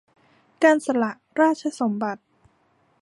[0.63, 2.21] การสละราชสมบัติ